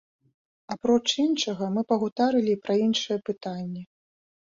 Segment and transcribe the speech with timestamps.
[0.75, 3.83] Апроч іншага мы пагутарылі і пра іншыя пытанні.